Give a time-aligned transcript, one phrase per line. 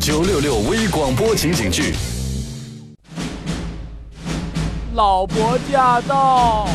[0.00, 1.92] 九六六微广播情景剧。
[4.94, 6.66] 老婆驾到！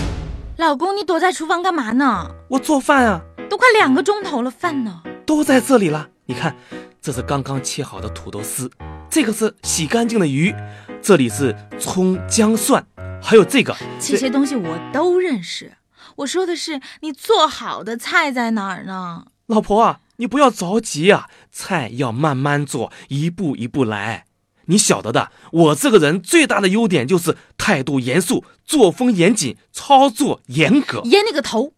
[0.58, 2.30] 老公，你躲在厨房干嘛呢？
[2.48, 3.19] 我做饭啊，
[3.50, 5.01] 都快两个钟头了，饭呢？
[5.25, 6.08] 都在这里了。
[6.27, 6.56] 你看，
[7.01, 8.70] 这是刚刚切好的土豆丝，
[9.10, 10.54] 这个是洗干净的鱼，
[11.02, 12.86] 这里是葱姜蒜，
[13.20, 15.73] 还有这个这些东西我都认识。
[16.18, 19.26] 我说的是你做好的菜在哪儿呢？
[19.48, 24.25] 老婆啊，你不要着急啊，菜要慢慢做，一步一步来。
[24.68, 31.01] 你晓得的，我这个人最大的优点就是态度严肃，作风严谨，操作严格。
[31.06, 31.73] 严你个头！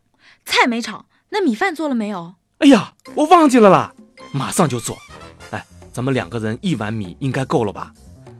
[0.46, 2.36] 菜没炒，那米饭做了没有？
[2.60, 3.94] 哎呀，我忘记了啦，
[4.32, 4.98] 马上就做。
[5.52, 7.94] 哎，咱们两个人一碗米应该够了吧？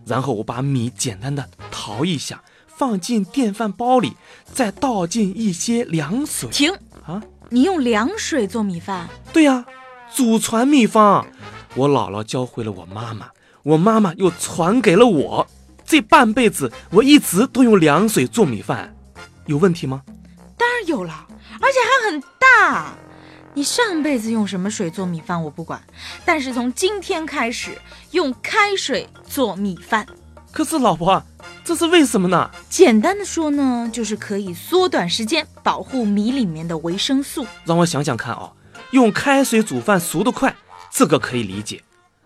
[0.06, 4.14] 然后我把米简单的淘一下，放进电饭煲里，
[4.54, 6.50] 再倒进一些凉水。
[6.50, 6.72] 停
[7.06, 7.22] 啊！
[7.50, 9.10] 你用凉水做米饭？
[9.34, 9.66] 对呀，
[10.14, 11.26] 祖传秘方，
[11.76, 13.28] 我姥姥教会了我妈妈。
[13.64, 15.48] 我妈妈又传给了我，
[15.86, 18.96] 这半辈子我一直都用凉水做米饭，
[19.46, 20.02] 有问题吗？
[20.58, 21.28] 当然有了，
[21.60, 22.94] 而且还很大。
[23.54, 25.82] 你上辈子用什么水做米饭我不管，
[26.24, 27.78] 但是从今天开始
[28.12, 30.08] 用开水做米饭。
[30.52, 31.22] 可是老婆，
[31.66, 32.50] 这是为什么呢？
[32.70, 37.46] 简单的说呢，就是可以缩短时间，保护米里面的维生素。
[37.66, 38.50] 让我想想看啊，
[38.92, 40.56] 用开水煮饭熟得快，
[40.92, 41.84] 这个可以理解。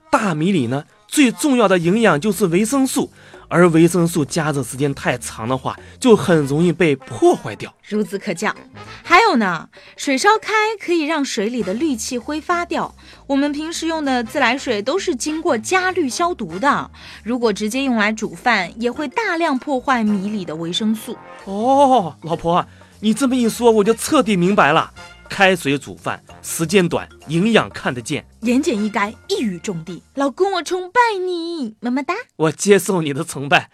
[0.09, 0.83] 大米里呢？
[1.07, 3.11] 最重要的营养就是维生素，
[3.49, 7.73] 而维生素加热时间太长的话，就很容易被破坏掉。
[7.85, 8.55] 孺子可教。
[9.03, 12.95] 还有呢，水烧开可以让水里的氯气挥发掉。
[13.27, 16.89] 我们平时用的自来水都是经过加氯消毒的，
[17.23, 21.17] 如果直接用来煮饭，也会大量破坏米里的维生素。
[21.43, 22.65] 哦，老婆，
[23.01, 24.93] 你这么一说，我就彻底明白了。
[25.31, 30.03] 开水煮饭，时间短，营养看得见，言简意赅，一语中的。
[30.15, 32.13] 老公，我崇拜你，么么哒。
[32.35, 33.71] 我接受你的崇拜，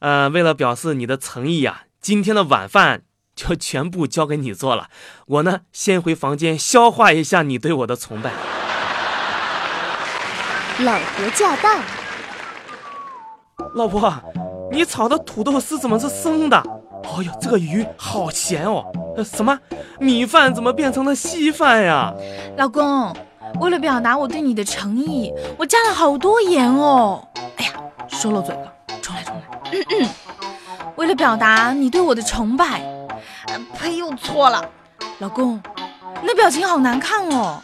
[0.00, 3.02] 呃，为了表示你的诚意呀，今天的晚饭
[3.36, 4.88] 就全部交给你做了。
[5.26, 8.32] 我呢，先回房间消化一下你对我的崇拜。
[10.80, 11.80] 老婆驾到！
[13.76, 14.10] 老婆，
[14.70, 16.56] 你炒的土豆丝怎么是生的？
[17.04, 18.84] 哎呦，这个鱼好咸哦！
[19.24, 19.58] 什么
[20.00, 22.12] 米饭怎么变成了稀饭呀？
[22.56, 23.14] 老公，
[23.60, 27.22] 为了表达我对你的诚意，我加了好多盐哦。
[27.56, 27.72] 哎呀，
[28.08, 30.08] 说漏嘴了，重来重来。
[30.96, 32.82] 为了表达你对我的崇拜，
[33.78, 34.64] 呸，又错了。
[35.18, 35.62] 老公，
[36.20, 37.60] 你的表情好难看哦，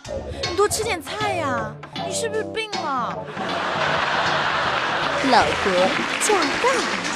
[0.49, 1.75] 你多吃点菜呀。
[2.07, 3.17] 你是不是病了？
[5.31, 5.73] 老婆
[6.21, 7.12] 驾到。